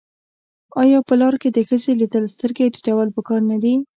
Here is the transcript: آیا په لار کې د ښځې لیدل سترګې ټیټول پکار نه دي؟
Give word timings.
آیا 0.81 0.99
په 1.07 1.13
لار 1.21 1.35
کې 1.41 1.49
د 1.51 1.59
ښځې 1.67 1.91
لیدل 2.01 2.23
سترګې 2.35 2.71
ټیټول 2.73 3.07
پکار 3.15 3.41
نه 3.51 3.57
دي؟ 3.63 3.73